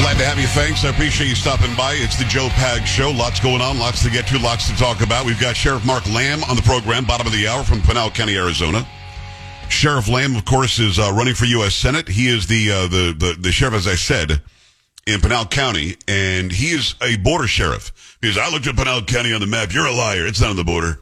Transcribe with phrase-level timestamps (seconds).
[0.00, 0.46] Glad to have you.
[0.46, 0.84] Thanks.
[0.84, 1.92] I appreciate you stopping by.
[1.94, 3.10] It's the Joe Pag Show.
[3.10, 5.26] Lots going on, lots to get to, lots to talk about.
[5.26, 8.36] We've got Sheriff Mark Lamb on the program, bottom of the hour from Pinal County,
[8.36, 8.86] Arizona.
[9.68, 11.74] Sheriff Lamb, of course, is uh, running for U.S.
[11.74, 12.08] Senate.
[12.08, 14.40] He is the, uh, the, the the sheriff, as I said,
[15.08, 18.16] in Pinal County, and he is a border sheriff.
[18.20, 19.72] Because I looked at Pinal County on the map.
[19.72, 20.26] You're a liar.
[20.26, 21.00] It's not on the border.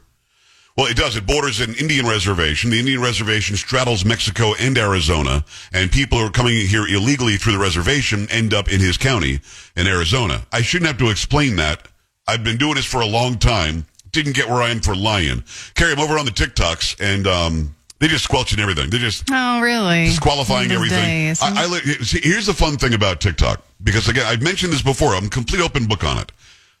[0.77, 1.17] Well, it does.
[1.17, 2.69] It borders an Indian reservation.
[2.69, 5.43] The Indian reservation straddles Mexico and Arizona,
[5.73, 9.41] and people who are coming here illegally through the reservation end up in his county
[9.75, 10.45] in Arizona.
[10.53, 11.87] I shouldn't have to explain that.
[12.27, 13.87] I've been doing this for a long time.
[14.11, 15.43] Didn't get where I am for lying.
[15.73, 18.89] Carry him over on the TikToks, and um, they just squelching everything.
[18.89, 20.05] They just Oh, really?
[20.05, 21.03] disqualifying everything.
[21.03, 21.41] days.
[21.41, 25.15] I, I, see, here's the fun thing about TikTok because again, I've mentioned this before.
[25.15, 26.31] I'm a complete open book on it.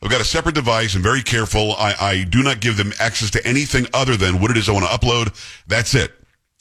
[0.01, 0.93] I've got a separate device.
[0.95, 1.73] I'm very careful.
[1.77, 4.71] I, I do not give them access to anything other than what it is I
[4.73, 5.33] want to upload.
[5.67, 6.13] That's it.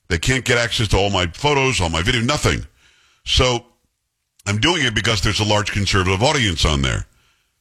[0.08, 2.64] They can't get access to all my photos, all my video, nothing.
[3.24, 3.66] So
[4.46, 7.06] I'm doing it because there's a large conservative audience on there.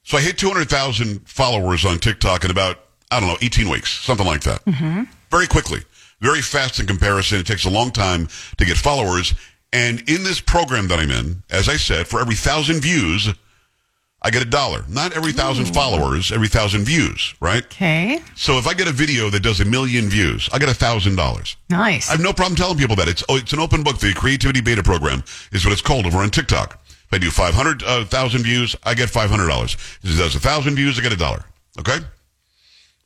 [0.03, 2.79] So I hit 200,000 followers on TikTok in about,
[3.11, 4.63] I don't know, 18 weeks, something like that.
[4.65, 5.03] Mm-hmm.
[5.31, 5.79] Very quickly.
[6.21, 7.39] Very fast in comparison.
[7.39, 8.27] It takes a long time
[8.57, 9.33] to get followers.
[9.73, 13.33] And in this program that I'm in, as I said, for every thousand views,
[14.21, 14.83] I get a dollar.
[14.89, 17.63] Not every thousand followers, every thousand views, right?
[17.65, 18.19] Okay.
[18.35, 21.15] So if I get a video that does a million views, I get a thousand
[21.15, 21.57] dollars.
[21.69, 22.09] Nice.
[22.09, 23.07] I have no problem telling people that.
[23.07, 23.99] It's oh, it's an open book.
[23.99, 26.81] The Creativity Beta Program is what it's called over on TikTok.
[26.87, 29.75] If I do 500,000 uh, views, I get $500.
[29.75, 31.45] If it does 1,000 views, I get a dollar.
[31.79, 31.99] Okay?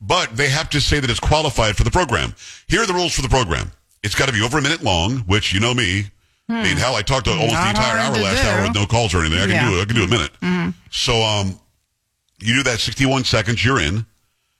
[0.01, 2.33] But they have to say that it's qualified for the program.
[2.67, 3.71] Here are the rules for the program.
[4.03, 6.05] It's got to be over a minute long, which you know me.
[6.47, 8.47] I mean, hell, I talked to almost the entire hour last do.
[8.49, 9.39] hour with no calls or anything.
[9.39, 9.69] I can Yeah.
[9.69, 9.81] do it.
[9.81, 10.73] I can do a minute.
[10.89, 11.59] So, um,
[12.39, 14.05] you do that 61 seconds, you're in.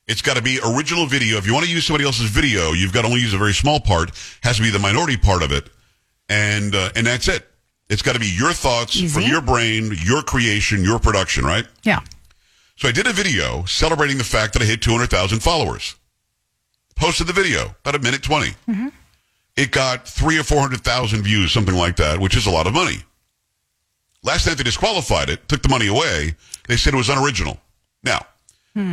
[0.05, 1.37] It's got to be original video.
[1.37, 3.53] If you want to use somebody else's video, you've got to only use a very
[3.53, 4.11] small part.
[4.43, 5.69] Has to be the minority part of it,
[6.27, 7.47] and uh, and that's it.
[7.89, 11.65] It's got to be your thoughts from your brain, your creation, your production, right?
[11.83, 12.01] yeah.
[12.79, 15.95] So I did a video celebrating the fact that I hit 200,000 followers.
[16.95, 18.55] Posted the video, about a minute 20.
[19.57, 22.99] It got three or 400,000 views, something like that, which is a lot of money.
[24.23, 26.35] Last night they disqualified it, took the money away.
[26.69, 27.59] They said it was unoriginal.
[28.01, 28.25] Now,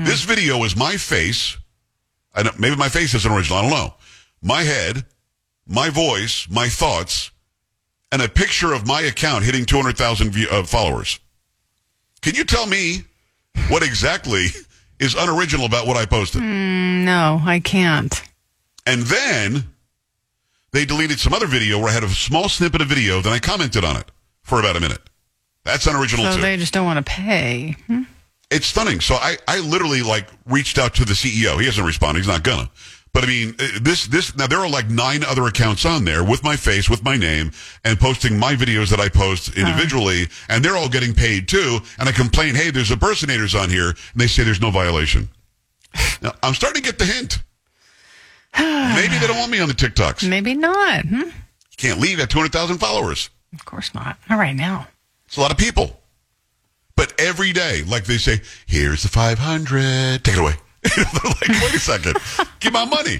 [0.04, 1.56] this video is my face.
[2.34, 3.58] I don't, maybe my face isn't original.
[3.58, 3.94] I don't know.
[4.42, 5.04] My head,
[5.64, 7.30] my voice, my thoughts,
[8.10, 11.20] and a picture of my account hitting 200,000 view, uh, followers.
[12.20, 13.04] Can you tell me
[13.68, 14.46] what exactly
[14.98, 16.42] is unoriginal about what I posted?
[16.42, 18.22] No, I can't.
[18.86, 19.64] And then
[20.72, 23.38] they deleted some other video where I had a small snippet of video, then I
[23.38, 24.10] commented on it
[24.42, 25.00] for about a minute.
[25.64, 26.42] That's unoriginal So too.
[26.42, 27.76] they just don't want to pay.
[27.86, 28.02] Hmm?
[28.50, 29.00] it's stunning.
[29.00, 31.58] So I, I literally like reached out to the CEO.
[31.58, 32.20] He hasn't responded.
[32.20, 32.70] He's not gonna.
[33.16, 36.22] But I mean, uh, this, this, now there are like nine other accounts on there
[36.22, 37.50] with my face, with my name,
[37.82, 41.78] and posting my videos that I post individually, and they're all getting paid too.
[41.98, 45.30] And I complain, hey, there's impersonators on here, and they say there's no violation.
[46.20, 47.42] Now, I'm starting to get the hint.
[48.58, 50.28] Maybe they don't want me on the TikToks.
[50.28, 51.06] Maybe not.
[51.06, 51.30] Hmm?
[51.78, 53.30] Can't leave at 200,000 followers.
[53.54, 54.18] Of course not.
[54.28, 54.88] Not right now.
[55.24, 56.02] It's a lot of people.
[56.96, 60.22] But every day, like they say, here's the 500.
[60.22, 60.56] Take it away.
[61.24, 62.16] like, wait a second.
[62.60, 63.18] Give my money.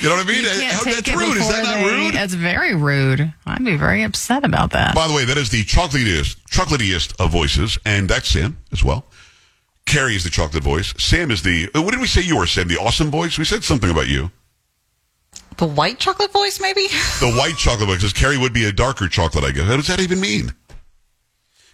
[0.00, 0.42] You know what I mean?
[0.44, 1.36] You How- that's rude.
[1.38, 2.14] Is that before not they- rude?
[2.14, 3.32] That's very rude.
[3.46, 4.94] I'd be very upset about that.
[4.94, 9.06] By the way, that is the chocolatiest, chocolatiest of voices, and that's Sam as well.
[9.86, 10.92] Carrie is the chocolate voice.
[10.98, 12.66] Sam is the, uh, what did we say you were, Sam?
[12.68, 13.38] The awesome voice?
[13.38, 14.30] We said something about you.
[15.58, 16.88] The white chocolate voice, maybe?
[17.20, 19.68] The white chocolate voice, because Carrie would be a darker chocolate, I guess.
[19.68, 20.52] What does that even mean?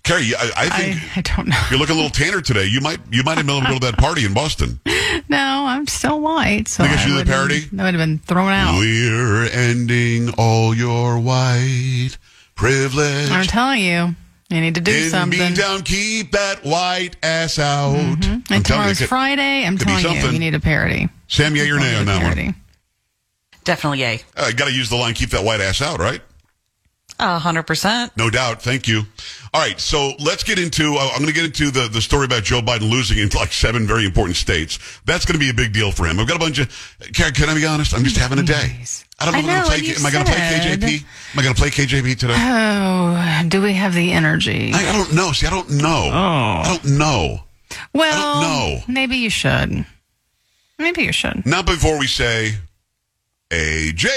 [0.05, 1.61] Carrie, I, I think I, I don't know.
[1.71, 2.67] you're looking a little tanner today.
[2.67, 4.81] You might, you might have been able to go to that party in Boston.
[5.29, 6.69] No, I'm still white.
[6.69, 7.61] So I guess you do the wouldn't- parody?
[7.73, 8.79] That would have been thrown out.
[8.79, 12.17] We're ending all your white
[12.55, 13.31] privilege.
[13.31, 14.15] I'm telling you,
[14.51, 15.39] you need to do In something.
[15.39, 17.95] me down, keep that white ass out.
[17.95, 18.23] Mm-hmm.
[18.25, 19.65] I'm And telling you, tomorrow's could- Friday.
[19.67, 20.33] I'm telling you, something.
[20.33, 21.09] you need a parody.
[21.29, 22.33] Sam, yeah, your You nay need on a that one.
[22.35, 22.55] parody.
[23.65, 24.21] Definitely yay.
[24.37, 26.21] I got to use the line, keep that white ass out, right?
[27.19, 28.17] A hundred percent.
[28.17, 28.63] No doubt.
[28.63, 29.03] Thank you.
[29.55, 29.79] All right.
[29.79, 32.61] So let's get into, uh, I'm going to get into the, the story about Joe
[32.61, 34.79] Biden losing in like seven very important states.
[35.05, 36.19] That's going to be a big deal for him.
[36.19, 36.69] I've got a bunch of,
[37.13, 37.95] can, can I be honest?
[37.95, 38.83] I'm just having a day.
[39.21, 41.05] I don't know, I if I'm know, play, am I going to play KJP?
[41.33, 42.35] Am I going to play KJP today?
[42.37, 44.73] Oh, do we have the energy?
[44.75, 45.33] I, I don't know.
[45.33, 46.11] See, I don't know.
[46.11, 46.13] Oh.
[46.13, 47.45] I don't know.
[47.93, 48.81] well, know.
[48.89, 49.87] maybe you should.
[50.79, 51.47] Maybe you should.
[51.47, 52.57] Not before we say,
[53.51, 54.09] AJ.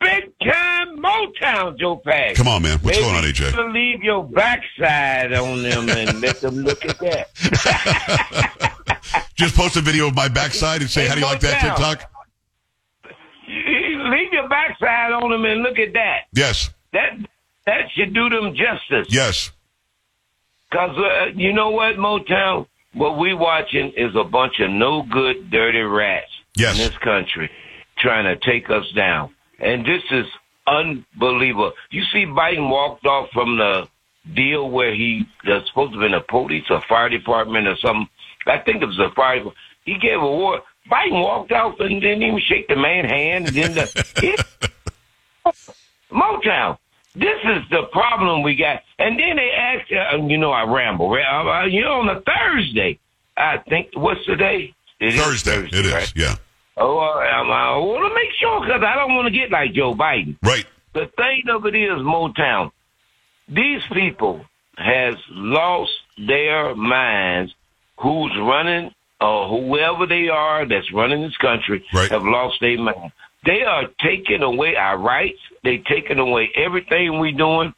[0.00, 2.36] Big time Motown, Joe Pags.
[2.36, 2.78] Come on, man.
[2.78, 3.50] What's Maybe going on, AJ?
[3.54, 7.28] should leave your backside on them and let them look at that.
[9.36, 11.60] Just post a video of my backside and say, Hey, how do you like that
[11.60, 12.10] TikTok?
[13.48, 16.20] Leave your backside on them and look at that.
[16.32, 16.70] Yes.
[16.92, 17.10] That
[17.66, 19.06] that should do them justice.
[19.12, 19.50] Yes.
[20.72, 25.50] Cause uh, you know what, Motown, what we watching is a bunch of no good,
[25.50, 26.78] dirty rats Yes.
[26.78, 27.50] in this country
[27.98, 30.26] trying to take us down, and this is
[30.66, 31.72] unbelievable.
[31.90, 33.88] You see, Biden walked off from the
[34.34, 38.08] deal where he was supposed to be in the police or fire department or something.
[38.46, 39.42] I think it was a fire.
[39.84, 40.62] He gave a war.
[40.90, 43.48] Biden walked off and didn't even shake the man's hand.
[43.48, 44.44] And then the
[46.12, 46.78] Motown.
[47.16, 48.82] This is the problem we got.
[48.98, 51.10] And then they asked, uh, you know, I ramble.
[51.10, 51.24] right?
[51.24, 52.98] Uh, uh, you know, on a Thursday,
[53.36, 54.74] I think, what's the day?
[55.00, 55.64] It is Thursday.
[55.66, 55.92] It is.
[55.92, 56.12] right?
[56.16, 56.34] Yeah.
[56.76, 59.72] Oh, uh, um, I want to make sure because I don't want to get like
[59.72, 60.36] Joe Biden.
[60.42, 60.66] Right.
[60.92, 62.72] The thing of it is, Motown,
[63.48, 64.44] these people
[64.76, 67.54] has lost their minds.
[68.00, 72.10] Who's running or whoever they are that's running this country Right.
[72.10, 73.12] have lost their mind.
[73.46, 75.38] They are taking away our rights.
[75.62, 77.72] They taking away everything we're doing.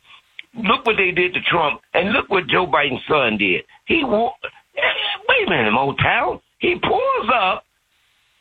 [0.54, 3.64] Look what they did to Trump, and look what Joe Biden's son did.
[3.84, 4.32] He wa-
[5.28, 6.40] wait a minute, Motown.
[6.60, 7.65] He pulls up,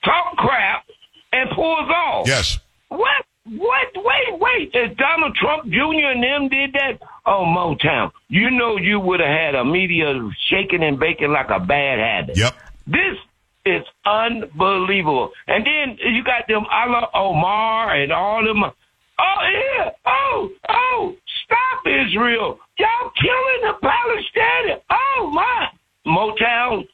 [0.05, 0.85] talk crap,
[1.31, 2.27] and pulls off.
[2.27, 2.59] Yes.
[2.89, 3.25] What?
[3.45, 3.87] What?
[3.95, 4.69] Wait, wait.
[4.73, 6.11] If Donald Trump Jr.
[6.13, 10.13] and them did that, oh, Motown, you know you would have had a media
[10.49, 12.37] shaking and baking like a bad habit.
[12.37, 12.53] Yep.
[12.87, 13.17] This
[13.65, 15.31] is unbelievable.
[15.47, 18.63] And then you got them Ilhan Omar and all them.
[18.63, 19.89] Oh, yeah.
[20.05, 21.15] Oh, oh,
[21.45, 22.59] stop Israel.
[22.77, 24.81] Y'all killing the Palestinians.
[24.89, 25.67] Oh, my.
[26.05, 26.87] Motown,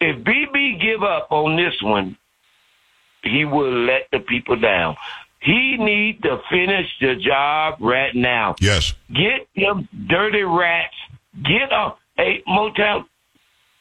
[0.00, 2.16] if Bibi give up on this one,
[3.24, 4.96] he will let the people down.
[5.40, 8.54] He need to finish the job right now.
[8.60, 8.94] Yes.
[9.12, 10.94] Get them dirty rats.
[11.42, 11.98] Get up.
[12.16, 13.04] Hey, Motown.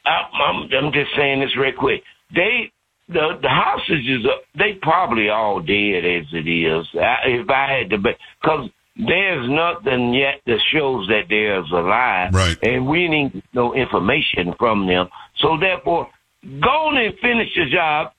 [0.06, 2.04] I, I'm, I'm just saying this real quick.
[2.36, 2.72] They,
[3.08, 6.86] the the hostages, are, they probably all dead as it is.
[6.96, 12.58] I, if I had to, because there's nothing yet that shows that they're alive, Right.
[12.62, 15.08] And we need no information from them.
[15.38, 16.10] So therefore,
[16.44, 18.12] go on and finish the job.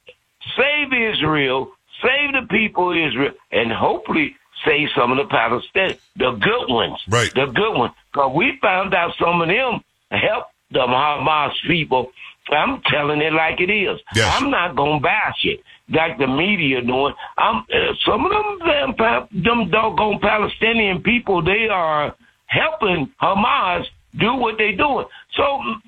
[0.57, 1.73] Save Israel.
[2.03, 4.37] Save the people of Israel, and hopefully
[4.67, 7.33] save some of the Palestinians, the good ones, Right.
[7.33, 9.81] The good ones, because we found out some of them
[10.11, 12.11] help the Hamas people.
[12.51, 14.01] I'm telling it like it is.
[14.15, 14.37] Yes.
[14.37, 17.15] I'm not gonna bash it like the media doing.
[17.39, 21.43] I'm uh, some of them damn them doggone Palestinian people.
[21.43, 22.15] They are
[22.47, 23.85] helping Hamas
[24.19, 25.07] do what they're doing.
[25.37, 25.43] So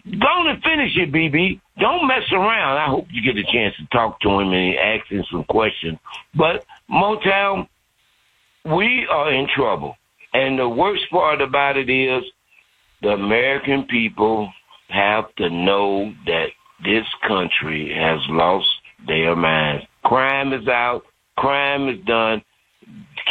[0.05, 1.61] go and finish it, Bibi.
[1.78, 2.78] Don't mess around.
[2.78, 5.99] I hope you get a chance to talk to him and ask him some questions.
[6.34, 7.69] But Motown,
[8.64, 9.96] we are in trouble.
[10.32, 12.25] And the worst part about it is
[13.02, 14.50] the American people
[14.88, 16.46] have to know that
[16.84, 18.69] this country has lost
[19.06, 19.84] their minds.
[20.05, 21.02] Crime is out.
[21.38, 22.43] Crime is done.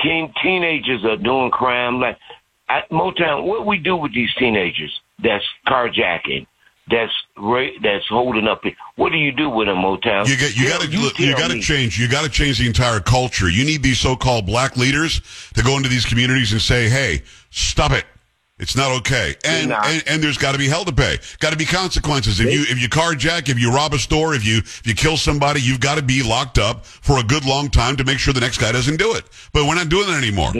[0.03, 2.18] Teen, teenagers are doing crime like
[2.67, 3.45] I, Motown.
[3.45, 6.47] What we do with these teenagers that's carjacking,
[6.89, 8.63] that's ra- that's holding up.
[8.95, 10.27] What do you do with them, Motown?
[10.27, 12.00] You get you got to you, tell got to change.
[12.00, 13.50] You got to change the entire culture.
[13.50, 15.22] You need these so-called black leaders
[15.55, 18.05] to go into these communities and say, "Hey, stop it.
[18.57, 19.86] It's not okay." And not.
[19.86, 21.17] and, and there's got to be hell to pay.
[21.39, 22.39] Got to be consequences.
[22.39, 25.17] If you if you carjack, if you rob a store, if you if you kill
[25.17, 28.34] somebody, you've got to be locked up for a good long time to make sure
[28.34, 29.25] the next guy doesn't do it.
[29.53, 30.51] But we're not doing that anymore.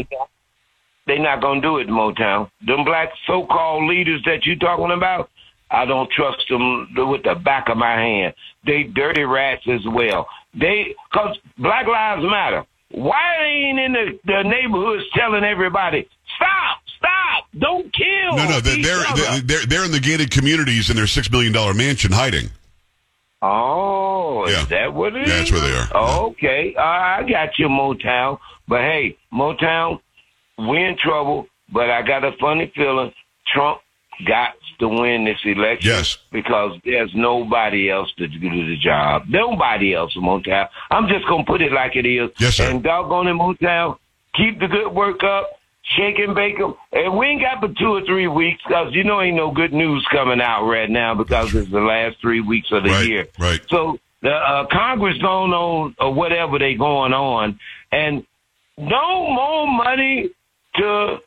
[1.08, 2.50] They not gonna do it, Motown.
[2.66, 5.30] Them black so-called leaders that you talking about,
[5.70, 8.34] I don't trust them with the back of my hand.
[8.66, 10.28] They dirty rats as well.
[10.54, 12.66] They, cause Black Lives Matter.
[12.90, 18.38] Why they ain't in the, the neighborhoods telling everybody, stop, stop, don't kill.
[18.38, 21.74] No, no, they're they're, they're they're in the gated communities in their six million dollar
[21.74, 22.50] mansion hiding.
[23.42, 24.62] Oh, Yeah.
[24.62, 25.30] is that what it is?
[25.30, 25.88] Yeah, that's where they are.
[25.94, 26.74] Oh, okay.
[26.76, 28.40] Uh, I got you, Motown.
[28.68, 30.00] But hey, Motown,
[30.58, 31.48] we're in trouble.
[31.72, 33.12] But I got a funny feeling
[33.54, 33.80] Trump
[34.28, 35.90] got to win this election.
[35.92, 36.18] Yes.
[36.32, 39.24] Because there's nobody else to do the job.
[39.28, 40.68] Nobody else, Motown.
[40.92, 42.30] I'm just gonna put it like it is.
[42.40, 42.70] Yes, sir.
[42.70, 43.98] And doggone it, Motown,
[44.36, 45.50] keep the good work up.
[45.98, 46.74] Shake and bake 'em.
[46.94, 49.72] And we ain't got but two or three weeks because you know ain't no good
[49.72, 53.28] news coming out right now because it's the last three weeks of the Right, year.
[53.38, 53.60] right.
[53.70, 57.60] So the uh, Congress going on or whatever they going on,
[57.92, 58.26] and
[58.80, 60.32] no more money
[60.78, 61.18] to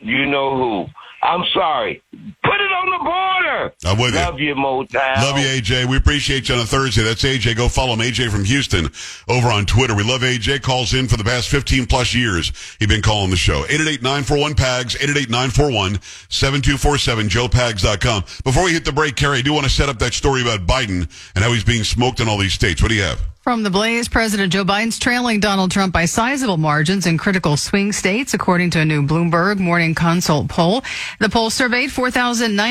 [0.00, 0.86] you know who.
[1.26, 2.02] I'm sorry.
[2.12, 3.72] Put it on the border.
[3.84, 4.20] I'm with you.
[4.20, 5.16] Love you, Motown.
[5.16, 5.86] Love you, AJ.
[5.86, 7.02] We appreciate you on a Thursday.
[7.02, 7.56] That's AJ.
[7.56, 8.90] Go follow him, AJ from Houston,
[9.28, 9.94] over on Twitter.
[9.94, 10.62] We love AJ.
[10.62, 12.52] Calls in for the past 15 plus years.
[12.78, 13.62] He's been calling the show.
[13.64, 18.24] 888-941-PAGS, 888-941-7247, joepags.com.
[18.44, 20.66] Before we hit the break, Carrie, I do want to set up that story about
[20.66, 22.82] Biden and how he's being smoked in all these states.
[22.82, 23.20] What do you have?
[23.44, 27.92] From the Blaze, President Joe Biden's trailing Donald Trump by sizable margins in critical swing
[27.92, 30.82] states, according to a new Bloomberg Morning Consult poll.
[31.20, 31.92] The poll surveyed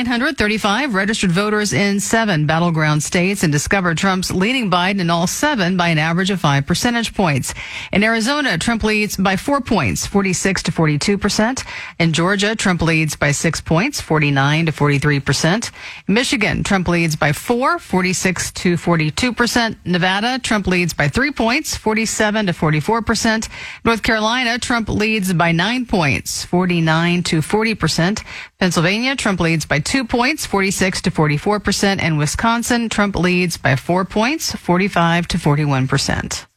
[0.03, 5.77] 4,935 registered voters in seven battleground states and discovered Trump's leading Biden in all seven
[5.77, 7.53] by an average of five percentage points.
[7.93, 11.63] In Arizona, Trump leads by four points, 46 to 42 percent.
[12.00, 15.72] In Georgia, Trump leads by six points, 49 to 43 percent.
[16.05, 19.77] Michigan, Trump leads by four, 46 to 42 percent.
[19.86, 23.48] Nevada, Trump leads by three points, 47 to 44 percent.
[23.86, 28.24] North Carolina, Trump leads by nine points, 49 to 40 percent.
[28.60, 32.02] Pennsylvania, Trump leads by two points, 46 to 44 percent.
[32.02, 36.48] And Wisconsin, Trump leads by four points, 45 to 41 percent.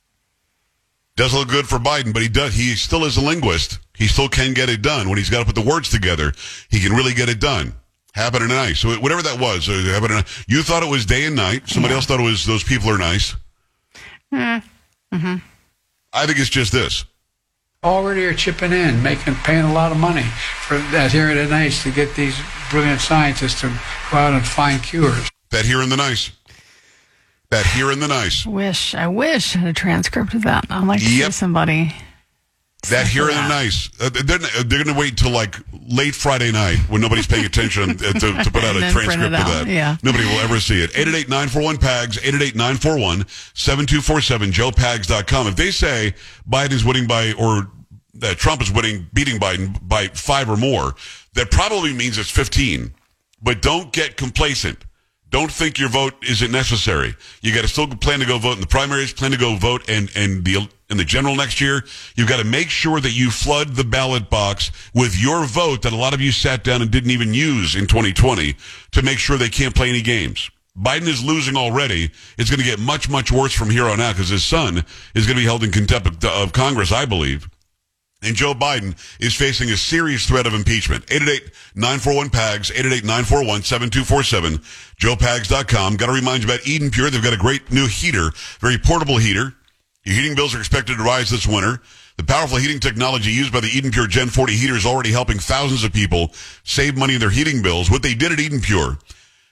[1.17, 2.55] Does look good for Biden, but he does.
[2.55, 3.79] He still is a linguist.
[3.95, 5.09] He still can get it done.
[5.09, 6.33] When he's got to put the words together,
[6.69, 7.73] he can really get it done.
[8.15, 8.81] Happening nice.
[8.81, 10.23] So whatever that was, uh.
[10.49, 11.69] You thought it was day and night.
[11.69, 13.35] Somebody else thought it was those people are nice.
[14.33, 15.37] Mm-hmm.
[16.13, 17.05] I think it's just this.
[17.85, 20.25] Already are chipping in, making paying a lot of money
[20.67, 22.37] for that here in the nice to get these
[22.71, 23.69] brilliant scientists to
[24.11, 25.31] go out and find cures.
[25.51, 26.31] That here in the nice.
[27.51, 28.45] That here in the nice.
[28.45, 30.67] Wish, I wish I had a transcript of that.
[30.69, 31.27] I'd like to Yep.
[31.27, 31.95] see somebody.
[32.91, 33.91] That here in the nice.
[34.01, 35.57] Uh, they're they're going to wait until like
[35.89, 38.13] late Friday night when nobody's paying attention uh, to,
[38.45, 39.67] to put out a And then print transcript of that.
[39.67, 39.97] yeah.
[40.05, 40.91] Nobody will ever see it.
[40.93, 45.47] 888-941-PAGS, 888-941-7247, joepags.com.
[45.49, 46.15] If they say
[46.49, 47.71] Biden's winning by, or
[48.15, 50.95] that Trump is winning, beating Biden by five or more,
[51.35, 52.95] that probably means it's 15.
[53.43, 54.79] But don't get complacent.
[55.31, 57.15] Don't think your vote isn't necessary.
[57.43, 59.89] You got to still plan to go vote in the primaries, plan to go vote
[59.89, 61.83] and and the in the general next year.
[62.15, 65.93] You've got to make sure that you flood the ballot box with your vote that
[65.93, 68.55] a lot of you sat down and didn't even use in 2020
[68.93, 70.49] to make sure they can't play any games.
[70.79, 72.11] Biden is losing already.
[72.39, 75.27] It's going to get much, much worse from here on out because his son is
[75.27, 77.49] going to be held in contempt of, of Congress, I believe.
[78.27, 81.07] And Joe Biden is facing a serious threat of impeachment.
[81.07, 84.59] 888-941-PAGS, 888-941-7247,
[84.99, 85.97] joepags.com.
[85.97, 87.11] Got to remind you about Eden Pure.
[87.11, 89.55] They've got a great new heater, very portable heater.
[90.05, 91.81] Your heating bills are expected to rise this winter.
[92.17, 95.39] The powerful heating technology used by the Eden Pure Gen 40 heater is already helping
[95.39, 96.33] thousands of people
[96.65, 97.91] save money in their heating bills.
[97.91, 98.99] What they did at Eden Pure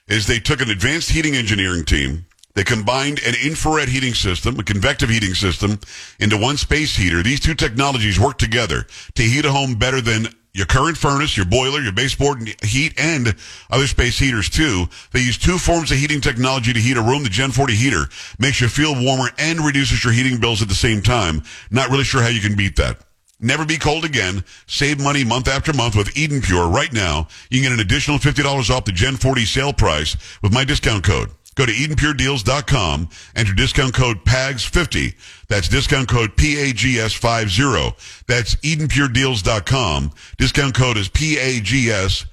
[0.07, 2.25] is they took an advanced heating engineering team.
[2.55, 5.79] They combined an infrared heating system, a convective heating system,
[6.19, 7.21] into one space heater.
[7.21, 11.45] These two technologies work together to heat a home better than your current furnace, your
[11.45, 13.35] boiler, your baseboard heat, and
[13.69, 14.85] other space heaters too.
[15.11, 17.23] They use two forms of heating technology to heat a room.
[17.23, 18.05] The Gen 40 heater
[18.39, 21.43] makes you feel warmer and reduces your heating bills at the same time.
[21.69, 22.99] Not really sure how you can beat that.
[23.41, 24.45] Never be cold again.
[24.65, 26.69] Save money month after month with Eden Pure.
[26.69, 30.53] Right now, you can get an additional $50 off the Gen 40 sale price with
[30.53, 31.31] my discount code.
[31.55, 35.15] Go to EdenPureDeals.com, enter discount code PAGS50.
[35.47, 38.25] That's discount code PAGS50.
[38.27, 40.11] That's EdenPureDeals.com.
[40.37, 42.25] Discount code is PAGS50.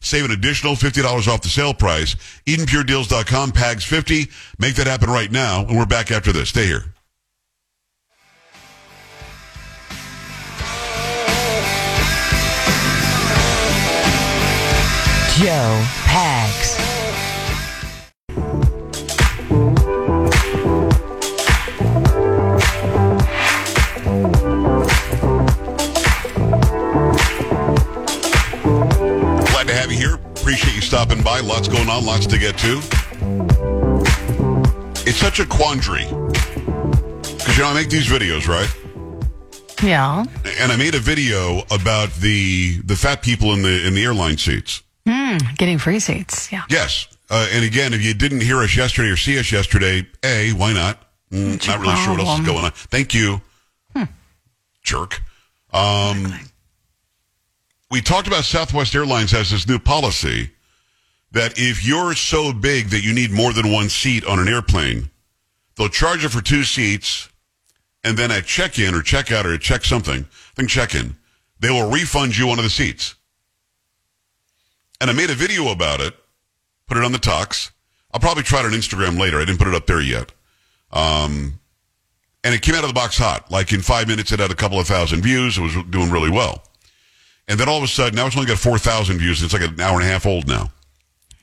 [0.00, 2.16] Save an additional $50 off the sale price.
[2.46, 4.32] EdenPureDeals.com, PAGS50.
[4.58, 6.48] Make that happen right now, and we're back after this.
[6.48, 6.84] Stay here.
[15.38, 16.85] Joe Pags.
[30.46, 31.40] Appreciate you stopping by.
[31.40, 32.78] Lots going on, lots to get to.
[35.04, 36.04] It's such a quandary.
[36.04, 38.72] Because, you know, I make these videos, right?
[39.82, 40.24] Yeah.
[40.60, 44.38] And I made a video about the the fat people in the in the airline
[44.38, 44.84] seats.
[45.56, 46.52] Getting free seats.
[46.52, 46.62] Yeah.
[46.70, 47.08] Yes.
[47.28, 50.72] Uh, and again, if you didn't hear us yesterday or see us yesterday, A, why
[50.72, 51.02] not?
[51.32, 52.70] Mm, not really sure what else is going on.
[52.70, 53.40] Thank you.
[54.84, 55.20] Jerk.
[55.72, 56.32] Um,
[57.90, 60.50] we talked about Southwest Airlines has this new policy
[61.32, 65.10] that if you're so big that you need more than one seat on an airplane,
[65.76, 67.28] they'll charge you for two seats,
[68.02, 71.16] and then at check-in or check-out or check something, I think check-in,
[71.60, 73.14] they will refund you one of the seats.
[75.00, 76.14] And I made a video about it,
[76.86, 77.70] put it on the talks.
[78.12, 79.38] I'll probably try it on Instagram later.
[79.38, 80.32] I didn't put it up there yet.
[80.90, 81.60] Um,
[82.42, 83.50] and it came out of the box hot.
[83.50, 85.58] Like in five minutes, it had a couple of thousand views.
[85.58, 86.62] It was doing really well.
[87.48, 89.42] And then all of a sudden, now it's only got 4,000 views.
[89.42, 90.70] It's like an hour and a half old now.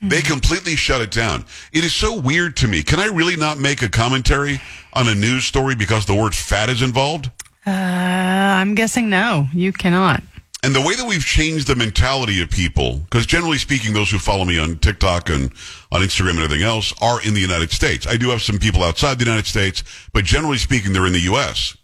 [0.02, 1.46] They completely shut it down.
[1.72, 2.82] It is so weird to me.
[2.82, 4.60] Can I really not make a commentary
[4.92, 7.30] on a news story because the word fat is involved?
[7.66, 10.22] Uh, I'm guessing no, you cannot.
[10.62, 14.18] And the way that we've changed the mentality of people, because generally speaking, those who
[14.18, 15.50] follow me on TikTok and
[15.90, 18.06] on Instagram and everything else are in the United States.
[18.06, 21.20] I do have some people outside the United States, but generally speaking, they're in the
[21.20, 21.76] U.S.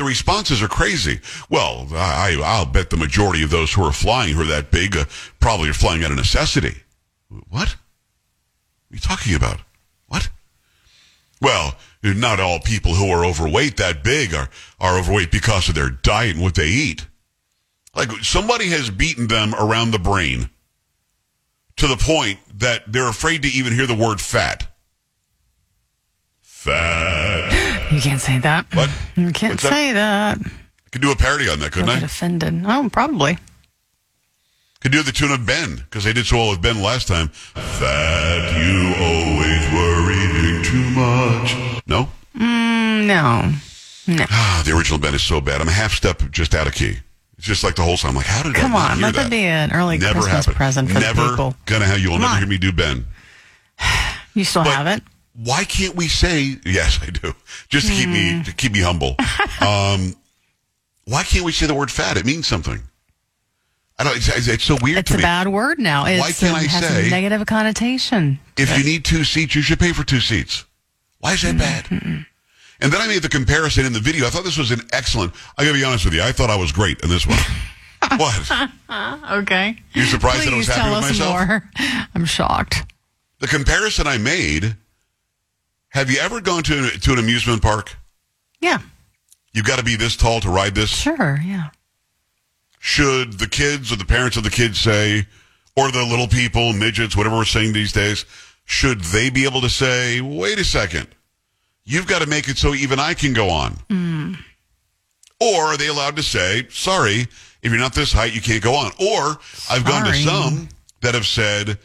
[0.00, 1.20] The responses are crazy.
[1.50, 4.96] Well, I, I'll bet the majority of those who are flying who are that big
[4.96, 5.04] uh,
[5.40, 6.74] probably are flying out of necessity.
[7.28, 7.44] What?
[7.50, 9.60] What are you talking about?
[10.06, 10.30] What?
[11.42, 14.48] Well, not all people who are overweight that big are,
[14.80, 17.06] are overweight because of their diet and what they eat.
[17.94, 20.48] Like somebody has beaten them around the brain
[21.76, 24.66] to the point that they're afraid to even hear the word fat.
[26.40, 27.69] Fat.
[28.04, 28.66] You can't say that.
[28.74, 28.88] What?
[29.14, 30.38] You can't What's say that.
[30.38, 32.06] I could do a parody on that, couldn't get I?
[32.06, 32.62] offended.
[32.64, 33.36] Oh, probably.
[34.80, 37.30] Could do the tune of Ben because they did so well with Ben last time.
[37.54, 41.82] That you always were eating too much.
[41.86, 44.24] No, Mm, no.
[44.30, 45.60] ah, the original Ben is so bad.
[45.60, 46.96] I'm a half step just out of key.
[47.36, 48.10] It's just like the whole song.
[48.10, 50.56] I'm like, how did Come I on, let that be an early Never Christmas happened.
[50.56, 51.54] present for the never people.
[51.66, 51.98] gonna have.
[51.98, 53.04] You'll never hear me do Ben.
[54.32, 55.02] You still But have it?
[55.34, 56.98] Why can't we say yes?
[57.02, 57.32] I do,
[57.68, 58.42] just to keep me Hmm.
[58.42, 59.16] to keep me humble.
[59.60, 60.14] um,
[61.04, 62.16] why can't we say the word fat?
[62.16, 62.80] It means something.
[63.98, 64.16] I don't.
[64.16, 65.22] It's, it's, it's so weird It's a me.
[65.22, 66.06] bad word now.
[66.06, 68.38] It's, Why can't um, I say- a negative connotation.
[68.56, 70.64] If you need two seats, you should pay for two seats.
[71.18, 71.86] Why is that bad?
[71.90, 74.26] And then I made the comparison in the video.
[74.26, 75.32] I thought this was an excellent.
[75.58, 76.22] I gotta be honest with you.
[76.22, 77.38] I thought I was great in this one.
[78.18, 78.50] what?
[79.42, 79.76] Okay.
[79.92, 81.48] You surprised that I was Please happy tell with us myself?
[81.48, 81.70] more.
[82.14, 82.84] I'm shocked.
[83.40, 84.76] The comparison I made.
[85.90, 87.96] Have you ever gone to to an amusement park?
[88.60, 88.78] Yeah,
[89.52, 90.90] You've got to be this tall to ride this.
[90.90, 91.40] sure.
[91.44, 91.70] Yeah.
[92.78, 95.26] Should the kids or the parents of the kids say,
[95.76, 98.24] or the little people, midgets, whatever we're saying these days,
[98.64, 101.08] should they be able to say, wait a second,
[101.84, 103.72] you've got to make it so even I can go on?
[103.90, 104.34] Hmm.
[105.40, 107.20] Or are they allowed to say, sorry,
[107.62, 108.92] if you're not this height, you can't go on?
[109.00, 109.38] Or
[109.70, 110.68] I've gone to some
[111.00, 111.78] that have said,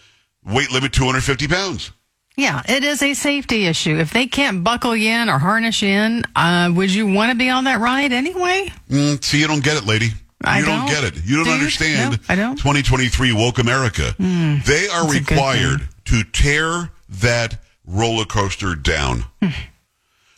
[0.46, 1.92] weight limit 250 pounds.
[2.38, 3.98] Yeah, it is a safety issue.
[3.98, 7.38] If they can't buckle you in or harness you in, uh, would you want to
[7.38, 8.72] be on that ride anyway?
[8.90, 10.10] Mm, see, you don't get it, lady.
[10.44, 10.80] I you don't.
[10.86, 10.90] don't.
[10.90, 11.26] get it.
[11.26, 11.56] You don't Do you?
[11.58, 12.12] understand.
[12.12, 12.52] No, I don't.
[12.60, 12.68] Hmm.
[12.70, 14.14] 2023 woke America.
[14.20, 19.26] they are that's a good required to tear that roller coaster down,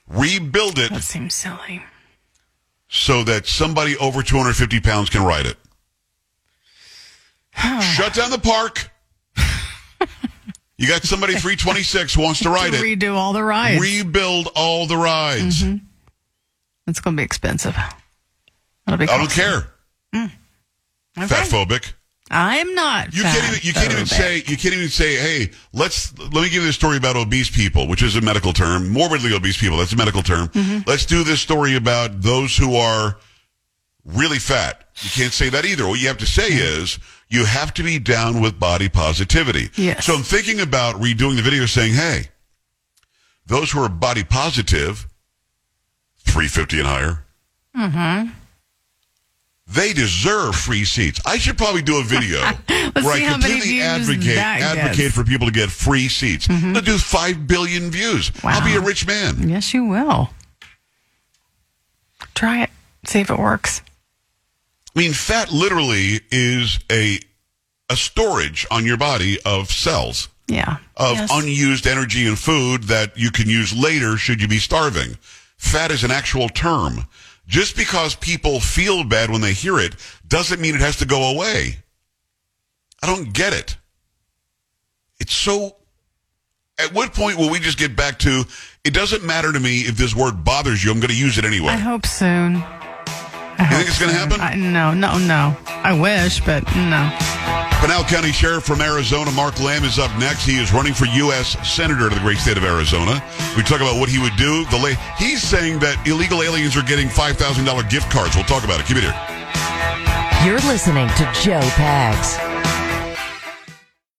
[0.07, 1.83] rebuild it That seems silly.
[2.88, 5.57] so that somebody over 250 pounds can ride it.
[7.95, 8.91] Shut down the park.
[10.77, 12.99] You got somebody 326 who wants to ride to it.
[12.99, 13.81] redo all the rides.
[13.81, 15.63] Rebuild all the rides.
[16.87, 17.75] it's going to be expensive.
[18.87, 19.71] It'll be I don't care.
[20.15, 20.33] Okay.
[21.15, 21.93] Fat phobic.
[22.29, 23.13] I'm not.
[23.15, 26.43] You can't even you can't even say you can't even say, hey, let's let me
[26.43, 28.89] give you this story about obese people, which is a medical term.
[28.89, 30.49] Morbidly obese people, that's a medical term.
[30.49, 30.89] Mm-hmm.
[30.89, 33.17] Let's do this story about those who are
[34.03, 34.89] really fat.
[34.97, 35.87] You can't say that either.
[35.87, 39.69] What you have to say is you have to be down with body positivity.
[39.75, 40.05] Yes.
[40.05, 42.29] So I'm thinking about redoing the video saying, hey,
[43.45, 45.07] those who are body positive,
[46.19, 47.23] 350 and higher,
[47.77, 48.29] Mm-hmm.
[49.67, 51.19] they deserve free seats.
[51.27, 52.39] I should probably do a video
[52.93, 55.13] where I completely advocate advocate gets.
[55.15, 56.49] for people to get free seats.
[56.49, 58.31] I'll do five billion views.
[58.43, 59.47] I'll be a rich man.
[59.47, 60.31] Yes, you will.
[62.33, 62.69] Try it.
[63.05, 63.81] See if it works.
[64.97, 67.19] I mean, fat literally is a
[67.89, 70.77] a storage on your body of cells Yeah.
[70.95, 71.29] of Yes.
[71.31, 75.17] unused energy and food that you can use later should you be starving.
[75.57, 77.07] Fat is an actual term.
[77.47, 79.93] Just because people feel bad when they hear it
[80.27, 81.77] doesn't mean it has to go away.
[83.01, 83.77] I don't get it.
[85.19, 85.75] It's so.
[86.79, 88.45] At what point will we just get back to
[88.83, 91.45] it doesn't matter to me if this word bothers you, I'm going to use it
[91.45, 91.69] anyway?
[91.73, 92.63] I hope soon.
[93.59, 94.39] I You think it's going to happen?
[94.41, 95.55] I, no, no, no.
[95.67, 97.09] I wish, but no.
[97.81, 100.45] Pinal County Sheriff from Arizona, Mark Lamb, is up next.
[100.45, 101.55] He is running for U.S.
[101.67, 103.21] Senator to the great state of Arizona.
[103.55, 104.65] We talk about what he would do.
[104.65, 108.35] The la- He's saying that illegal aliens are getting $5,000 gift cards.
[108.35, 108.85] We'll talk about it.
[108.87, 109.17] Keep it here.
[110.45, 112.46] You're listening to Joe Pags.